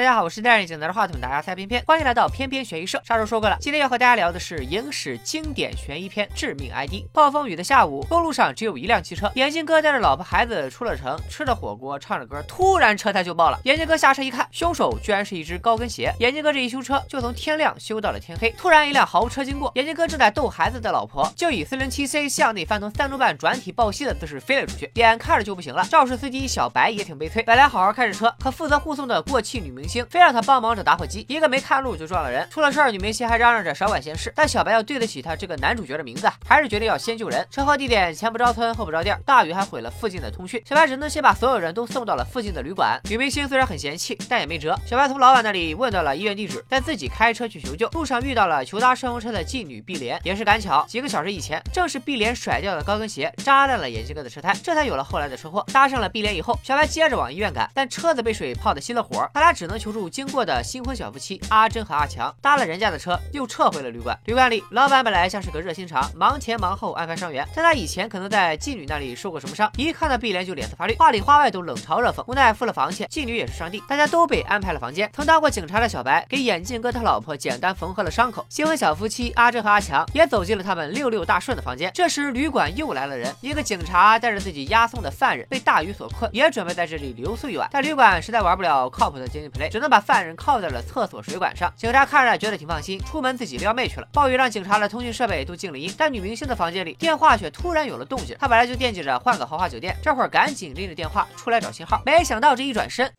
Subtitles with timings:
[0.00, 2.98] 大家好，我是戴着眼镜拿着话筒大家猜偏偏，欢迎来到偏偏悬疑社。
[3.04, 6.92] 上周说过了，今天要和大家聊的是影史经典悬疑片《致命 ID》。
[7.12, 9.30] 暴风雨的下午，公路上只有一辆汽车。
[9.34, 13.60] 眼镜哥带着老婆孩子出了城，吃着火锅，唱着歌，突然车胎就爆了。
[13.64, 16.10] 眼镜哥下车一看，凶手居然是一只高跟鞋。
[16.20, 18.48] 眼镜哥这一修车，就从天亮修到了天黑。
[18.56, 25.84] 突然一辆豪车经过，眼镜哥正在逗孩子的老婆，就以四零七 C 向内翻腾三周半转体抱膝的姿势飞了出去，眼看着就不行了。
[25.90, 32.48] 肇事司机小白也挺悲催，本来好好开着车，可负责护送的过气女明星星非让他帮忙找打火机，一个没看路就撞了人。
[32.48, 37.44] 出了事儿，女明星还嚷嚷着少管闲事，但小白要对得起他这个男主角的名字，还是决定要先救人。
[37.50, 43.00] 车祸地点前不着村后不着店，大雨还毁了附近的通讯，小白只能先把所有人都送到了附近的旅馆。
[43.10, 44.78] 女明星虽然很嫌弃，但也没辙。
[44.86, 47.88] 小白从老板那里问到了医院地址，但自己开车去求救。
[47.88, 55.66] 路上遇到了求搭顺风车的妓女碧莲，也是赶巧，几个小时以前，正是碧莲甩掉的高跟鞋扎烂了眼镜哥的车胎，这才有了后来的车祸。
[55.72, 64.14] 搭上了碧莲以后，小白接着往医院赶，但车子被水泡的熄了火，他俩只能求助经过的新婚小夫妻阿珍和阿强，搭了人家的车，又撤回了旅馆。
[64.26, 72.22] 旅馆里，老板本来像是个热心肠，忙前忙后安排伤员，但他以前可能在妓女那里受过什么伤，一看到碧莲就脸色发绿，话里话外都冷嘲热讽。
[72.26, 75.10] 无奈付了房钱，妓女也是上帝，大家都被安排了房间。
[75.14, 81.90] 曾当过警察的小白给眼镜哥他老婆简单缝合了伤口，新婚小夫妻阿珍和阿强也走进了他们六六大顺的房间。
[81.94, 91.72] 这时旅馆又来了人，一个警察带着自己押送的犯人被大雨所困，也准备在这里留宿一晚，但旅馆实在玩不了靠谱的经济 play，只能把犯人铐在了厕所水管上。
[91.76, 94.08] 警察看着觉得挺放心，出门自己撩妹去了。
[94.12, 98.36] 暴雨让警察的通讯设备都静了音，但女明星的房间里电话却突然有了动静。
[98.40, 103.10] 她本来就惦记着换个豪华酒店，这会儿赶紧拎着电话出来找信号，没想到这一转身。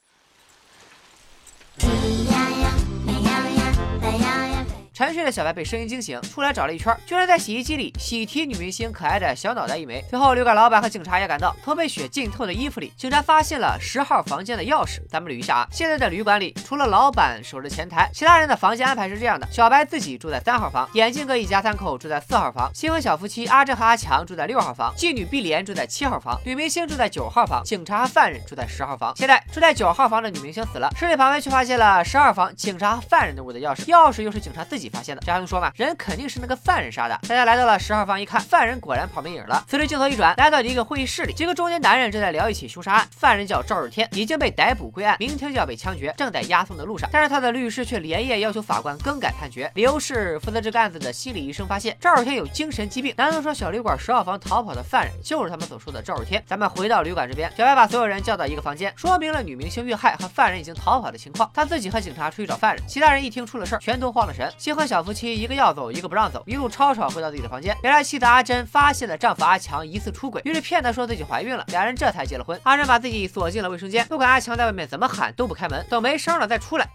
[5.01, 9.99] 沉睡的小白被声音惊醒，出来找了一圈，居然在洗衣机里喜提女明星可爱的小脑袋一枚。
[10.07, 14.99] 随后，旅馆老板和警察也赶到，从被血浸透的衣服里，警察发现了十号房间的钥匙。
[15.09, 29.11] 咱们捋一下啊，现在的旅馆里，除了老板守着前台，其他人的房间安排是这样的：小白自己住在三号房，眼镜哥一家三口住在四号房，新婚小夫妻阿珍和阿强住在六号房，妓女碧莲住在七号房，女明星住在九号房，警察和犯人住在十号房。
[29.17, 35.71] 现在住在九号房的女明星死了，尸体旁边却发现了十二房警察和犯人的屋的钥匙，钥匙又是警察自己发现的，这还用说吗？
[35.75, 37.19] 人肯定是那个犯人杀的。
[37.27, 39.63] 大家来到了十号房一看，犯人果然跑没影了。
[39.67, 43.07] 此时镜头一转，来到了一个会议室里，几个中年男人正在聊一起凶杀案。
[43.15, 47.09] 犯人叫赵日天，已经被逮捕归案，明天就要被枪决，正在押送的路上。
[47.11, 53.13] 但是他的律师却连夜要求法官更改判决，理由是负责这个案子的心理医生发现赵日天有精神疾病。
[53.17, 56.43] 难道说小旅馆十号房逃跑的犯人就是他们所说的赵日天？
[56.45, 61.49] 咱们回到旅馆这边，小白把所有人叫到一个房间，说明了女明星遇害和犯人已经逃跑的情况。
[61.53, 64.51] 他自己和警察出去找犯人，其他人一听出了事儿，全都慌了神。
[64.57, 67.75] 新小夫妻一个要走，一个不让走，一路吵吵回到自己的房间。
[67.83, 72.59] 原来妻子阿珍发现了丈夫阿强疑似出轨，于是骗他说自己怀孕了，俩人这才结了婚。
[72.63, 76.87] 阿珍把自己锁进了卫生间，不管阿强在外面怎么喊都不开门，等没声了再出来。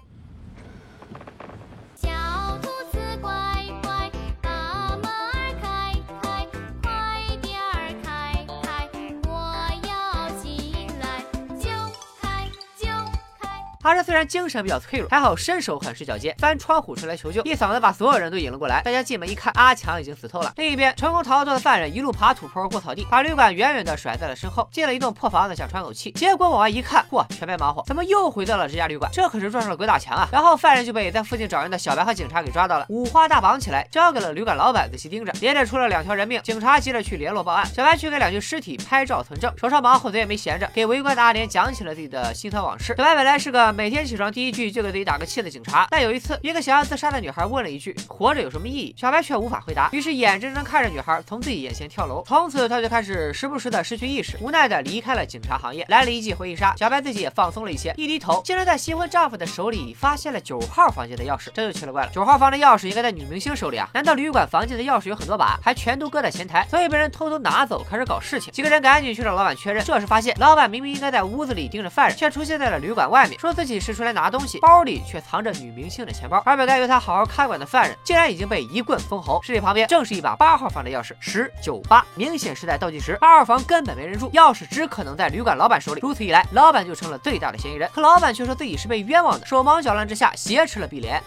[13.86, 18.82] 阿珍虽然精神比较脆弱，还好身手很是矫健，翻窗户出来求救，一嗓子把所有人都引了过来。
[18.82, 20.52] 大家进门一看，阿强已经死透了。
[20.56, 24.68] 另一边，成功逃脱的犯人一路爬土坡过草地，把旅馆远远的甩在了身后。
[24.72, 29.08] 进了一栋破房子，想喘口气，结果往外一看，嚯，全白忙活，怎么又回到了这家旅馆？
[29.12, 30.28] 这可是撞上了鬼打墙啊！
[30.32, 35.32] 然后犯人就被在附近找人的小白和警察给抓到了，五花大绑起来，交给了旅馆老板仔细盯着。
[35.40, 42.92] 连着出了两条人命，警察急着去联络报案，小白去给两具尸体拍照存证，手上忙活嘴也没闲着，给围观的阿莲讲起了自己的心酸往事。
[42.96, 52.24] 小白本来是个每天起床第一句就给自己打个气的警察，但有一次，一个想要自杀的女孩问了一句“活着有什么意义”，小白却无法回答，于是眼睁睁看着女孩从自己眼前跳楼。
[52.26, 55.84] 从此，他就开始时不时的失去意识，无奈的离开了警察行业。
[55.90, 62.10] 来了一记回忆杀，小白自己也放松了一些，一低头，竟然在新婚丈夫的手里发现了九号房间的钥匙，这就奇了怪了。
[62.14, 63.90] 九号房的钥匙应该在女明星手里啊？
[63.92, 68.50] 难道旅馆房间的钥匙有很多把，还全都搁在前台，所以被人偷偷拿走，开始搞事情？
[68.54, 79.40] 几个人赶紧去找老板确认，这时发现老板明明应该在屋子里盯着犯人，却出现在了旅馆外面，说自己是出来拿东西，包里却藏着女明星的钱包，而本该由他好好看管的犯人，竟然已经被一棍封喉。
[79.42, 83.16] 尸体旁边正是一把八号房的钥匙，十九八，明显是在倒计时。
[83.20, 86.00] 八号房根本没人住，钥匙只可能在旅馆老板手里。
[86.00, 87.90] 如此一来，老板就成了最大的嫌疑人。
[87.94, 91.22] 可老板却说自己是被冤枉的，手忙脚乱之下挟持了碧莲。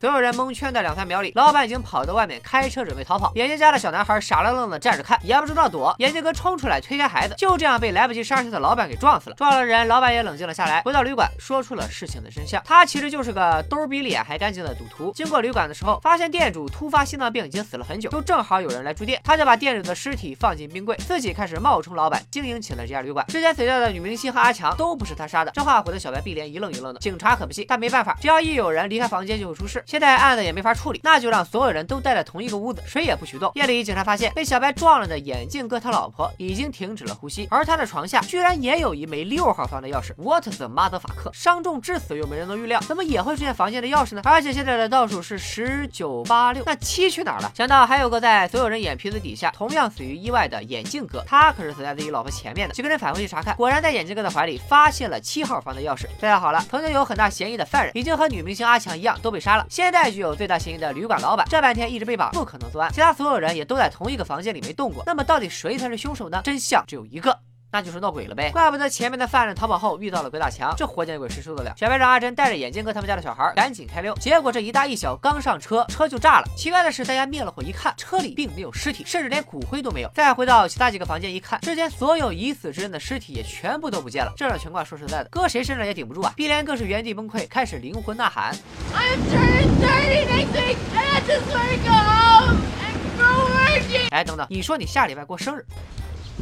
[0.00, 3.32] 所有人蒙圈的两三秒里，老板已经跑到外面开车准备逃跑。
[3.34, 5.92] 眼镜家的小男孩傻愣愣的站着看，也不知道躲。
[5.98, 9.34] 眼镜哥冲出来推开孩子，就这样被来不及刹车的老板给撞死了。
[9.34, 12.62] 撞了人，老板也冷静了下来，回到旅馆说出了事情的真相。
[12.64, 15.10] 他其实就是个兜比脸还干净的赌徒。
[15.12, 23.26] 经过旅馆的时候，发现店主突发心脏病已经死了很久，就正好有人来住店，他就把店主的尸体放进冰柜，自己开始冒充老板经营起了这家旅馆。
[23.26, 27.00] 之前死掉的女明星和阿强都不是他杀的，这话唬得小白碧莲一愣一愣的。
[27.00, 29.82] 警察可不信，但没办法，只要一有人离开房间就会出事。
[29.88, 33.50] 现在案子也没法处理，那就让所有人都待在同一个屋子，谁也不许动。
[33.54, 40.12] 夜里，警察发现被小白撞了的眼镜哥他老婆已经停止了呼吸，而他的床下居然也有一枚六号房的钥匙。
[40.18, 41.30] What the mother 法克？
[41.32, 44.20] 伤重致死又没人能预料，怎么也会出现房间的钥匙呢？
[44.26, 47.50] 而且现在的倒数是十九八六，那七去哪儿了？
[47.54, 52.74] 想到还有个在所有人眼皮子底下同样死于意外的眼镜哥，他可是死在自己老婆前面的。
[52.74, 56.04] 几个人返回去查看，果然在眼镜哥的怀里发现了七号房的钥匙。
[56.20, 62.90] 这下好了，曾经有很大嫌疑的犯人已经和女明星阿强一样都被杀了，现在具有最大嫌疑的旅馆老板这半天一直被绑，不可能作案。
[62.92, 65.04] 其他所有人也都在同一个房间里没动过。
[65.06, 66.40] 那么到底谁才是凶手呢？
[66.42, 67.38] 真相只有一个。
[67.70, 71.74] 那就是闹鬼了呗，怪不得前面的犯人逃跑后遇到了鬼打墙，这活见鬼谁受得了？
[71.76, 76.46] 小白让阿珍戴着眼镜哥他们家的小孩赶紧开溜，结果这一大一小刚上车，车就炸了。
[76.56, 80.10] 奇怪的是，大家灭了火一看，车里并没有尸体，甚至连骨灰都没有。
[80.14, 84.32] 再回到其他几个房间一看，之前所有已死之人的尸体也全部都不见了。
[84.34, 86.32] 这种情况说实在的，搁谁身上也顶不住啊！
[86.34, 88.56] 碧莲更是原地崩溃，开始灵魂呐喊。
[88.94, 94.08] I am turning 30 next week, and I just want to go home and go working.
[94.10, 95.64] 哎，等等，你说你下礼拜过生日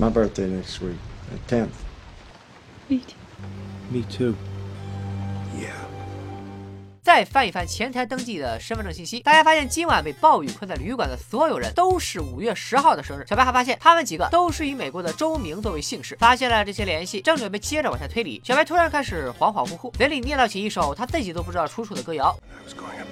[0.00, 0.96] ，My birthday next week,
[1.30, 1.68] the 10th.
[3.90, 4.34] Me too.
[5.56, 5.72] Yeah.
[7.02, 13.24] 再翻一翻前台登记的身份证信息，大家发现今晚被暴雨困在旅馆的所有人都是五月十号的生日。
[13.28, 16.16] 小白还发现他们几个都是以美国的州名作为姓氏。
[16.16, 22.36] 发现了这些联系，正准备接着往下推理，小白突然开始恍恍惚惚，嘴里念叨起一首他自己都不知道出处的歌谣。
[22.50, 23.06] I was going up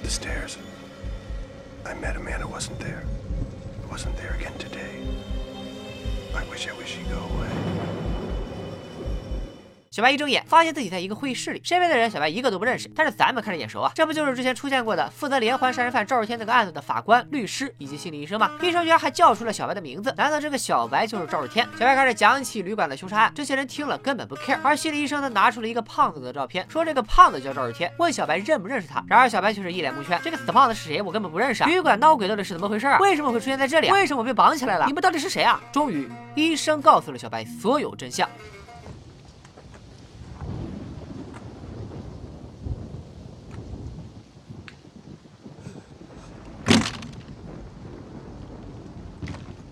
[9.95, 18.51] 小白一睁眼，发现自己在一个会议室里，身边的人小白一个都不认识，但是咱们看着眼熟啊，这不就是之前出现过的负责连环杀人犯赵日天那个案子的法官、律师以及心理医生吗？
[18.61, 21.65] 医生居然还叫出了小白的名字，难道这个小白就是赵日天？
[21.79, 31.01] 小白开始讲起旅馆的凶杀案，这些人听了根本不 care，而心理医生呢拿出了一个胖子的照片，说这个胖子叫赵日天，问小白认不认识他，然而小白却是一脸蒙圈，这个死胖子是谁？
[31.01, 31.67] 我根本不认识啊！
[31.67, 32.99] 旅馆闹鬼到底是怎么回事啊？
[32.99, 33.93] 为什么会出现在这里啊？
[33.93, 34.87] 为什么被绑起来了？
[34.87, 35.61] 你们到底是谁啊？
[35.71, 38.29] 终于，医生告诉了小白所有真相。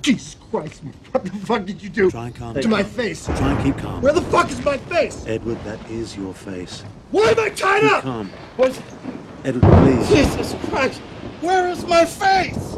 [0.04, 0.84] Jesus Christ.
[1.12, 3.26] What the fuck did you do Try and calm to my face?
[3.26, 4.02] Try and keep calm.
[4.02, 5.24] Where the fuck is my face?
[5.26, 6.84] Edward, that is your face.
[7.12, 8.04] Why am I tied Keep up?
[8.04, 8.30] calm.
[8.58, 8.84] What?
[9.46, 10.10] Edward, please.
[10.10, 11.00] Jesus Christ.
[11.40, 12.73] Where is my face?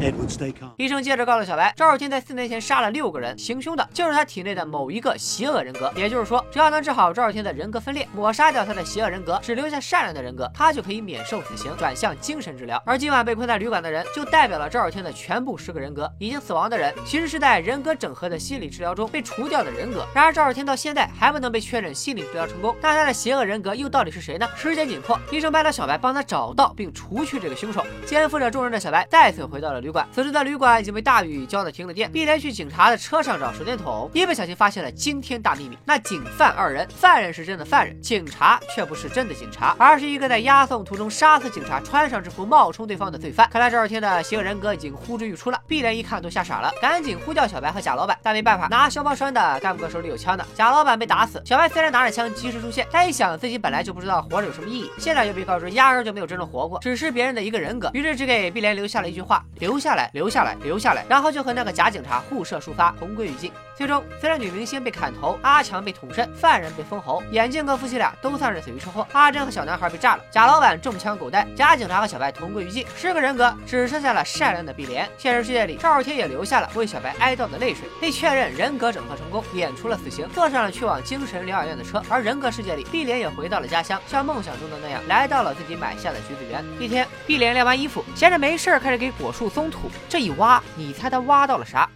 [0.77, 5.91] 医生接着告诉小白，赵日天在四年前杀了六个人，行凶的就是他体内的某一个邪恶人格。
[5.95, 12.81] 也就是说，只要能治好赵日天的人格分裂，抹杀掉他的邪恶人格，只留下善良的人格，他就可以免受死刑，转向精神治疗。
[12.85, 16.11] 而今晚被困在旅馆的人，就代表了赵日天的全部十个人格。
[16.19, 20.05] 已经死亡的人，其实是在人格整合的心理治疗中被除掉的人格。
[20.13, 24.47] 然而赵日天到现在还不能被确认心理治疗成功，那他的邪恶人格又到底是谁呢？
[24.55, 27.85] 时间紧迫，医生拜托小白帮他找到并除去这个凶手。
[28.05, 30.07] 肩负着重任的小白再次回到了旅馆。
[30.11, 32.11] 此时的旅馆已经被大雨浇得停了电。
[32.11, 43.47] 碧莲去警察的车上找手电筒，一不小心发现了惊天大秘密：那警犯二人，犯人是真的犯人，警察却不是真的警察，而是一个在押送途中杀死警察、穿上制服冒充对方的罪犯。
[43.51, 45.61] 看来赵二天的邪恶人格已经呼之欲出了。
[45.67, 50.43] 碧莲一看都吓傻了，赶紧呼叫小白和贾老板，但没办法，拿消防栓的干部哥手里有枪的。
[50.55, 61.05] 贾老板被打死，小白虽然拿着枪及时出现，但一想自己本来就不知道活着有什么意义，现在又被告知压根就没有真正活过，只是别人的一个人格，于是只给碧莲留下了一句话：留留下来，留下来，留下来。
[61.09, 63.51] 然后就和那个假警察互射抒发，同归于尽。
[63.77, 75.09] 最终，虽然女明星被砍头，阿强被捅身，犯人被封喉，眼镜哥夫妻俩都算是死于车祸，阿珍和小男孩被炸了，贾老板中枪狗带，假警察和小白同归于尽，十个人格只剩下了善良的碧莲。
[75.17, 82.01] 现实世界里，赵天也留下了为小白哀悼的泪水，被确认人格整合成功，免除了死刑，坐上了去往精神疗养院的车。
[82.07, 86.63] 而人格世界里，碧莲也回到了家乡，像梦想中的那样，来到了自己买下的橘子园。
[86.79, 91.89] 一天，碧莲晾完衣服，闲着没事儿开始给果树松土，这一挖，你猜他挖到了啥？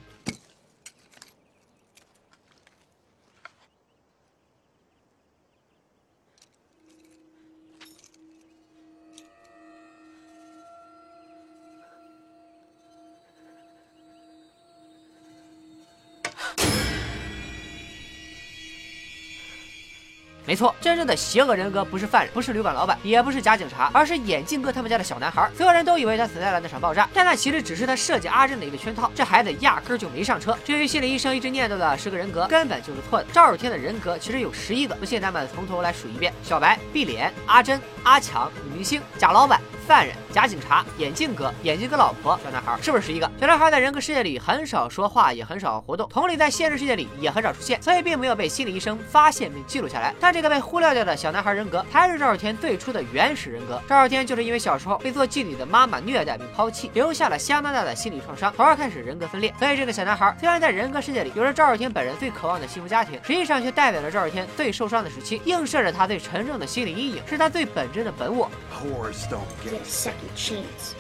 [20.50, 25.48] 没错，真正的邪恶人格不是犯人，不是旅馆老板，也不是假警察，而是眼镜哥他们家的小男孩。
[25.56, 29.12] 所有人都以为他死在了那场爆炸，但那其实只是他设计阿珍的一个圈套。
[29.14, 30.58] 这孩子压根儿就没上车。
[30.66, 33.28] 至于心理医生一直念叨的十个人格，根本就是错的。
[33.32, 39.62] 赵尔天的人格其实有十一个，不信咱们从头来数一遍：小白、碧莲、阿珍、阿强、女明星、假老板。
[39.90, 43.28] 犯人、假警察、眼镜哥、眼镜哥老婆、小男孩，是不是十一个？
[43.42, 50.14] 小男孩在人格世界里很少说话，也很少活动，同理在现实世界里也很少出现，所以并没有被心理医生发现并记录下来。
[50.20, 53.82] 但这个被忽略掉的小男孩人格，才是赵少天最初的原始人格。
[53.90, 59.52] 赵少天就是因为小时候被做妓女的妈妈虐待并抛弃，留下了相当大的心理创伤，从而开始人格分裂。
[59.58, 68.50] 所以这个小男孩虽然在人格世界里有着赵少天本人最渴望的幸福家庭，实际上却代表了赵少天最受伤的时期，映射着他最沉重的心理阴影，是他最本质真的本我。
[68.72, 70.94] Whores don't Get get a second chance.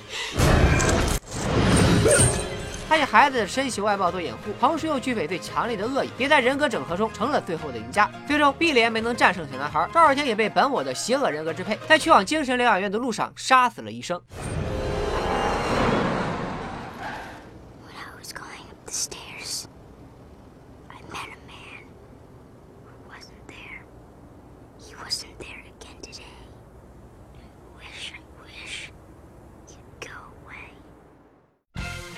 [2.89, 8.11] 他以孩子的身形外貌做掩护，同时又具备最强烈的恶意，也在人格整合中成了最后的赢家。
[8.27, 14.21] 最终，碧莲没能战胜小男孩，赵少天也被本我的邪恶人格支配，在去往精神疗养院的路上杀死了医生。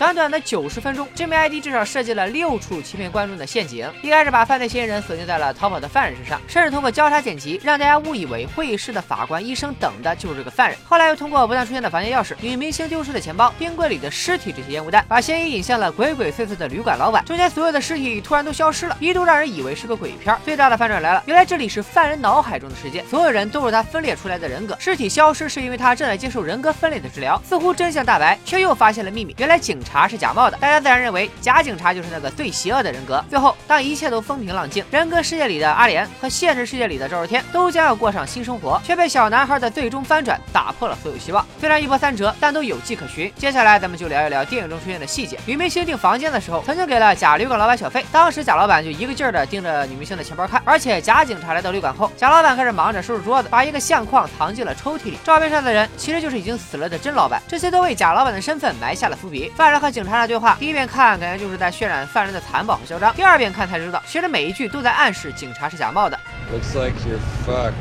[0.02, 3.88] 短短的九十分钟，这名 ID 至少设计了六处欺骗观众的陷阱。
[4.02, 10.78] 一开始把犯罪嫌疑人锁定在了逃跑的犯人身上，甚至通过交叉剪辑，让大家误以为会议室的法官、医生等的就是这个犯人。
[10.84, 17.24] 后来又通过不断出现的房间钥匙、女明星丢失的钱包、冰柜里的尸体这些烟雾弹，把嫌疑引向了鬼鬼祟祟的旅馆老板。
[17.24, 20.36] 中间所有的尸体突然都消失了，一度让人以为是个鬼片。
[20.44, 24.76] 最大的反转来了，原来这里是犯人脑海中的世界，所有人都是他分裂出来的人格。
[24.80, 27.40] 尸体消失是因为他正在接受人格分裂的治疗。
[27.48, 30.58] 似乎真相大白，却又发现了秘密，原来警察是假冒的。
[30.58, 33.24] 大家自然认为假警察就是那个最邪恶的人格。
[33.30, 41.46] 最后，当一切都风平浪静，人格世界里的阿莲和现实世界里的赵少天都将要过上新生活，却被小男孩的最终翻转打破了所有希望。
[41.60, 43.32] 虽然一波三折，但都有迹可循。
[43.36, 45.40] 接下来咱们就聊一聊电影中出现的细节。
[45.46, 55.18] 女明星订房间的时候，曾经给了假旅馆老板小费，当时假老板就一个劲儿的盯着女明星的钱包看，而且假警察来到旅馆后，假老板开始忙着收拾桌子，把一个相框藏进了抽屉里。
[55.24, 59.52] 照片上的人其实就是已经死了的真老板，这些都为假老板的身份埋下了伏笔。
[59.56, 66.20] 犯人和警察的对话，第一遍看感觉就是在渲染犯人的残暴和嚣张，第二遍看才知道，其实每一句都在暗示警察是假冒的。
[66.54, 67.74] Looks like you're fucked.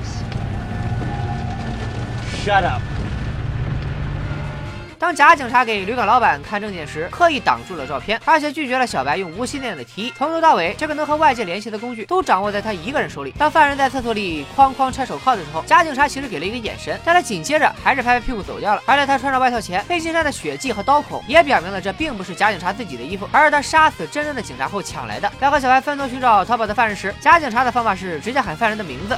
[2.42, 2.80] Shut up.
[5.00, 10.12] 当假警察给旅馆老板看证件时，刻意挡住了照片，而且拒绝了小白用无线电的提议。
[10.14, 13.34] 从头到尾，这个能和外界联系的工具都掌握在他一个人手里。
[13.38, 18.82] 当犯人在厕所里哐哐拆手铐的时候，假警察其实给了一个眼神，但他紧接着还是拍拍屁股走掉了。
[18.84, 25.32] 而在他穿上外套前，背心上的血迹和刀孔也表明了这并不是假警察自己的衣服，而是他杀死真正的警察后抢来的。
[25.40, 29.16] 在和小白分头寻找逃跑的犯人时，假警察的方法是直接喊犯人的名字。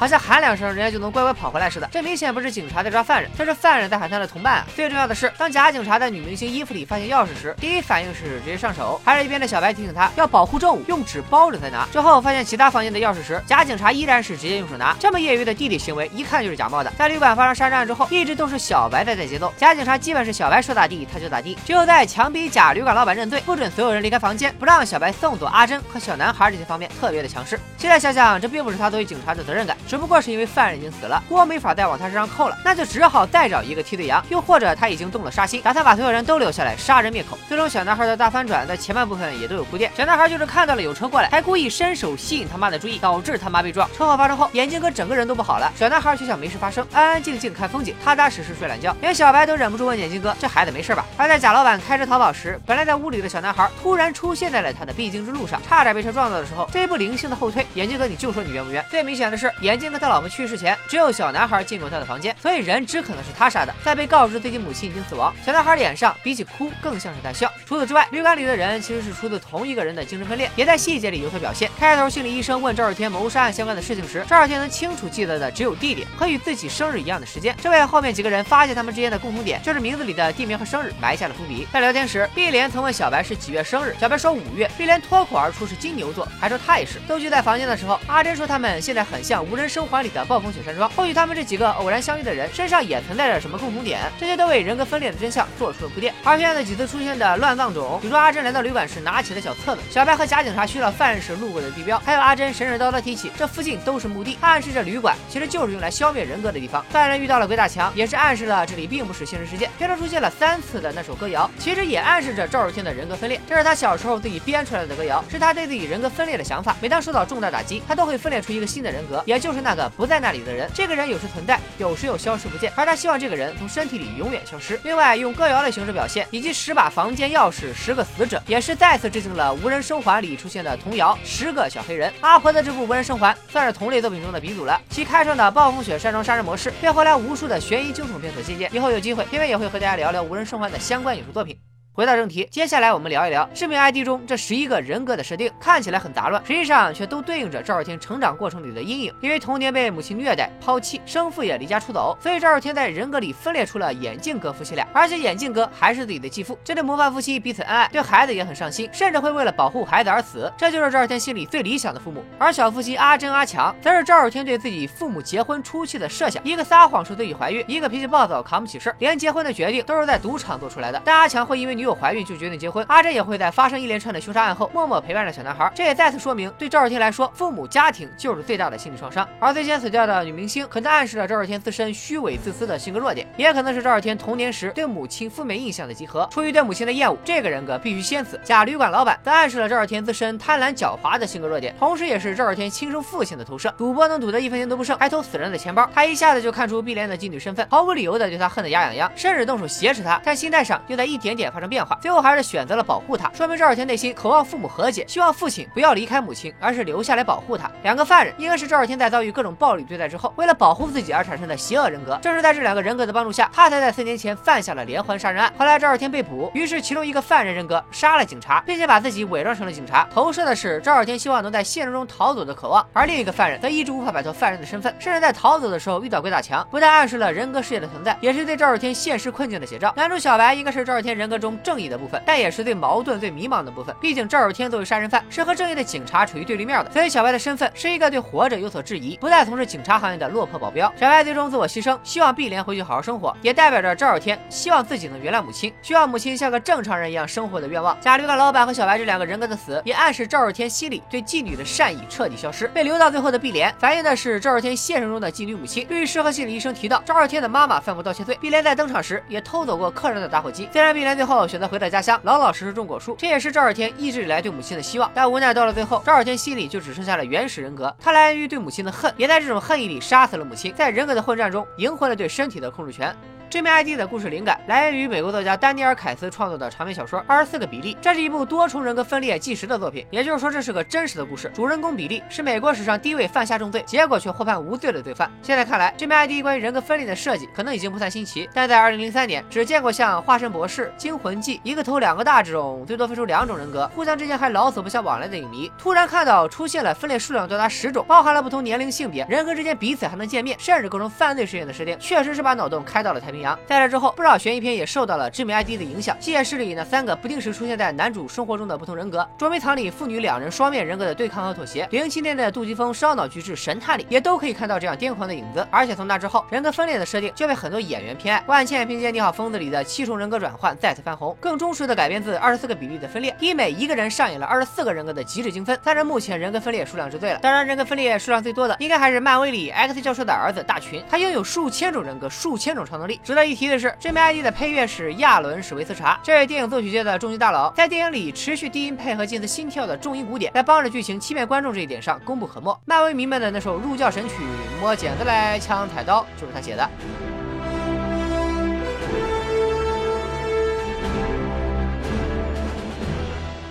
[0.00, 1.86] 好像喊两声，人家就能乖乖跑回来似的。
[1.92, 4.66] 这明显不是警察在抓犯人，这是犯人在喊他的同伴啊。
[4.74, 11.86] 最重要的是，当假警察在女明星衣服里发现钥匙时，第一反应是直接上手，还是一边的小白提醒他要保护证物，用纸包着再拿。
[11.92, 14.96] 之后发现其他房间的钥匙时，假警察依然是直接用手拿。
[14.98, 16.90] 这么业余的弟弟行为，一看就是假冒的。
[16.96, 21.58] 在旅馆发生杀人案之后，一直都是小白在带节奏，假警察基本是小白说咋地他就咋地。
[21.66, 27.60] 只有在强逼假旅馆老板认罪，不准所有人离开房间，不让小白送走阿珍和小男孩这些方面特别的强势。
[27.76, 37.36] 现在想想，这并不是他作为警察的责任感，只不过是因为犯人已经死了，锅没法再往他身上扣了，那就只好再找一个替罪羊，又或者他已经动了杀心，打算把所有人都留下来杀人灭口。
[37.48, 43.90] 最终小男孩的大翻转在前半部分也都有铺垫，小男孩就是看到了有车过来，还故意伸手吸引他妈的注意，导致他妈被撞。
[43.92, 58.84] 车祸发生后，眼镜哥整个人都不好了，小男孩却像没事发生，安安静静看风景，踏踏实实睡懒觉，连小白都忍不住问眼镜哥：“这孩子没事吧？”而在贾老板开车逃跑时，本来在屋里的小男孩突然出现在了他的必经之路上，差点被车撞到的时候，这一步灵性的后退，眼镜哥你就说你冤不冤？
[58.88, 63.74] 最明显的是，眼镜哥他老婆去世前，只有小男孩进过他的房间，所以人只可能是他杀的。
[63.82, 67.50] 在被告知自己母亲已经死亡，小男孩脸上比起哭更像是在笑。
[67.66, 71.70] 除此之外，旅馆里的人其实是出自同一个人的精神分裂，也在细节里有所表现。
[71.78, 81.66] 开头心理医生问赵日天谋杀案相关的事情时，赵日天能清楚记得的只有地点和与自己生日一样的时间，这为后面几个人发现他们之间的共同点，就是名字里的地名和生日埋下了伏笔。
[81.72, 86.98] 在聊天时，碧莲曾问小白是几月生日，小白说五月，碧莲脱口而出是金牛座，还说他也是。
[87.06, 90.90] 都聚在房间的时候，阿珍说他们现在很像无人生还》里的暴风雪山庄。
[90.90, 96.12] 或许他们这几个偶然相遇的人身上也存在着什么共同点，这些都为人格分裂的真相做出了铺垫。
[96.24, 106.84] 而片子几次出现的乱葬种，比如阿珍来到旅馆时拿起的小册子，小白和假警察去了犯人时路过的地标，还有阿珍神神叨叨提起这附近都是墓地，暗示着旅馆其实就是用来消灭人格的地方。
[106.90, 109.70] 犯人遇到了鬼打墙，也是暗示了这里并不是现实世界。
[109.78, 113.40] 片中出现了三次的那首歌谣，其实也暗示着赵日天的人格分裂。
[113.46, 116.74] 这是他小时候自己编出来的歌谣，是他对自己人格分裂的想法。
[116.80, 120.70] 每当受到重大打击，他都会分裂出一个新的人格，也就是那个不在那里的人。
[120.74, 124.78] 这个人有时存在，有时又消失不见，而他希望这个人从身体里永远消失。
[124.84, 132.10] 另外，用歌谣的形式表现，以及十把房间钥匙、十个死者，也是再次致敬了《无人生还》里出现的童谣《十个小黑人》。
[132.20, 138.70] 阿婆的这部《无人生还》算是同类作品中的鼻祖了，其开创的暴风雪山庄杀人模式，被后来无数的悬疑惊悚片所借鉴。
[138.72, 141.69] 以后有机会，片片也会和大家聊聊《无人生还》的相关影视作品。
[141.92, 149.12] 回到正题，接下来我们聊一聊致命 ID 中这十一个人格的设定，看起来很杂乱，实际上却都对应着赵少天成长过程里的阴影。
[149.20, 156.56] 因为童年被母亲虐待、抛弃，生父也离家出走，所以赵少天在人格里分裂出了眼镜哥夫妻俩，而且眼镜哥还是自己的继父。
[156.62, 162.24] 这对模范夫妻彼此恩爱，对孩子也很上心，甚至会为了保护孩子而死，这就是赵少天心里最理想的父母。
[162.38, 171.02] 而小夫妻阿珍、阿强，则是赵少天对自己父母结婚初期的设想，一个撒谎说自己怀孕，一个脾气暴躁扛不起事儿，连结婚的决定都是在赌场做出来的。
[171.04, 175.72] 但阿强会因为女友怀孕就决定结婚，阿珍也会在发生一连串的凶杀案后默默陪伴着小男孩。
[175.74, 179.26] 这也再次说明，对赵少天来说，父母家庭就是最大的心理创伤。
[179.38, 186.28] 而最先死掉的女明星，可能暗示了赵少天自身虚伪自私的性格弱点，也可能是赵少天童年时对母亲负面印象的集合。
[186.30, 188.38] 出于对母亲的厌恶，这个人格必须先死。
[188.44, 193.74] 假旅馆老板则暗示了赵少天自身贪婪狡猾的性格弱点，同时也是赵少天亲生父亲的投射。
[193.78, 200.20] 赌博能赌得一分钱都不剩，还偷死人的钱包，他一下子就看出碧莲的妓女身份，毫无理由的对他恨得牙痒痒，甚至动手挟持他。
[200.22, 207.70] 但心态上又在一点点发生变化，最后还是选择了保护他，说明赵少天内心渴望父母和解，希望父亲不要离开母亲，而是留下来保护他。
[207.82, 212.18] 两个犯人应该是赵少天在遭遇各种暴力对待之后，为了保护自己而产生的邪恶人格。
[212.20, 215.52] 正是在这两个人格的帮助下，他才在四年前犯下了连环杀人案。
[215.56, 222.84] 后来赵少天被捕，于是其中一个犯人人格杀了警察，并且把自己伪装成了警察，投射的是赵少天希望能在现实中逃走的渴望。
[222.92, 229.92] 而另一个犯人则一直无法摆脱犯人的身份，甚至在逃走的时候遇到鬼打墙，不但暗示了人格世界的存在，也是对赵少天现实困境的写照。
[229.96, 233.94] 男主小白应该是赵少天人格中正义的部分，但也是最矛盾、最迷茫的部分。
[234.00, 240.92] 毕竟赵少天作为杀人犯，是和正义的警察处于对立面的，所以小白的身份是一个对活着有所质疑、不再从事警察行业的落魄保镖。
[240.96, 247.96] 小白最终自我牺牲，希望碧莲回去好好生活，也代表着赵少天希望自己能原谅母亲，希望母亲像个正常人一样生活的愿望。
[248.00, 252.66] 假旅馆老板和小白这两个人格的死，也暗示赵少天心里对妓女的善意彻底消失。
[252.68, 255.86] 被留到最后的碧莲，反映的是赵少天现实中的妓女母亲。
[255.88, 260.68] 律师和心理医生提到，赵少天的妈妈犯过盗窃罪，碧莲在登场时也偷走过客人的打火机。
[260.72, 265.10] 虽然碧莲最后选择回到家乡，老老实实种果树，这也是赵小天一直以来对母亲的希望。
[265.12, 273.12] 但无奈到了最后，赵小天心里就只剩下了原始人格，他来源于对母亲的恨，也在这种恨意里杀死了母亲，在人格的混战中赢回了对身体的控制权。
[273.50, 281.50] 这名 ID 的故事灵感来源于美国作家丹尼尔·凯斯创作的长篇小说《二十四个比利》，这是一部多重人格分裂纪实的作品，也就是说这是个真实的故事。
[281.52, 285.28] 主人公比利是美国史上第一位犯下重罪，结果却获判无罪的罪犯。
[285.42, 303.58] 现在看来，这名 ID 关于人格分裂的设计可能已经不算新奇，但在2003年只见过像《化身博士》《惊魂记》一个头两个大这种最多分出两种人格，互相之间还老死不相往来的影迷，突然看到出现了分裂数量多达十种，包含了不同年龄、性别，人格之间彼此还能见面，甚至构成犯罪实验的设定，确实是把脑洞开到了太平洋。
[303.66, 304.10] 在这之后。
[304.16, 315.66] 不少悬疑片也受到了知名 ID 的影响，《夜视》里那三个不定时出现在男主生活中的不同人格，《捉迷藏》里父女两人双面人格的对抗和妥协，零七年的杜琪峰烧脑巨制《神探》里也都可以看到这样癫狂的影子。
[315.70, 318.42] 而且从那之后，人格分裂的设定就被很多演员偏爱。
[318.46, 327.38] 万茜凭借《你好，疯子》里的七重人格转换再次翻红，更忠实的改编自二十四个比例的分裂，以每一个人上演了二十四个人格的极致精分，算是目前人格分裂数量之最了。
[327.40, 333.20] 当然，人格分裂数量最多的应该还是漫威里 X 教授的儿子大群，他拥有数千种人格、数千种超能力。
[333.30, 334.84] 值得一提的是，这枚 ID 的配乐。
[334.84, 342.76] 是亚伦·史维斯查，这位电影作曲界的重金大佬，在电影里持续低音配合近似心跳的重音鼓点，在帮着剧情欺骗观众这一点上功不可没。
[342.86, 344.34] 漫威迷们的那首入教神曲
[344.80, 346.90] 《摸剪子来抢菜刀》就是他写的。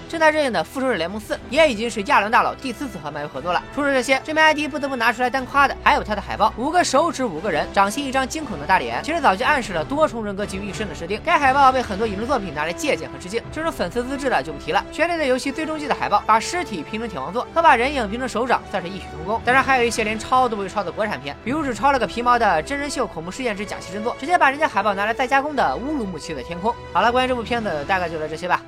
[0.09, 3.63] 正在热映的《复仇者联盟四》也已经是亚伦大佬第四次和漫威合作了。
[3.75, 9.03] 除了这些，这名 ID 不得不拿出来单夸的，还有他的海报：五个手指，五个人，掌心一张惊恐的大脸。
[9.03, 11.21] 其实早就暗示了多重人格集于一身的设定。
[11.23, 14.83] 该海报被很多影视作品拿来借鉴和致敬，这种粉丝资质的就不提了。
[14.95, 19.39] 《权力的游戏》最终季的海报，把尸体拼成铁王座和把人影拼成手掌，算是异曲同工。
[19.45, 26.73] 当然，还有一些连抄都不会抄的国产片，比如只抄了个皮毛的真人秀恐怖事件之假戏真做，直接把人家海报拿来再加工的乌鲁木齐的天空。
[26.91, 28.59] 好了，关于这部片子大概就到这些吧。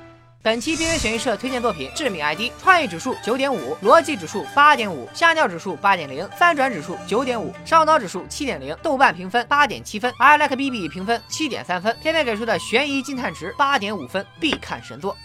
[0.44, 15.16] 本期边缘悬疑社推荐作品《致命 ID》，创意指数九点五，逻辑指数八点五，吓尿指数八点零，翻转指数九点五，上脑指数七点零，豆瓣评分八点七分，I like BB 评分七点三分，片片给出的悬疑惊叹值八点五分，必看神作。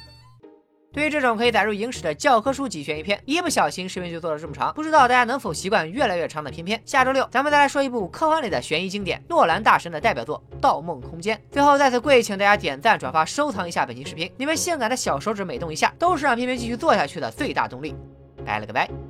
[0.91, 6.81] 对于这种可以载入影史的教科书级悬疑片，一不小心视频就做了这么长，不知道大家能否习惯越来越长的片片。
[6.85, 11.37] 下周六咱们再来说一部科幻类的悬疑经典——诺兰大神的代表作《盗梦空间》。
[11.51, 17.93] 最后再次跪请大家点赞、转发、收藏一下本期视频，你们性感的小手指每动一下，都是让片片继续做下去的最大动力。
[18.45, 19.06] 拜了个拜。